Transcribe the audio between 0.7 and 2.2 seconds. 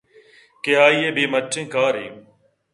آئی ءِ بے مٹیّں کارے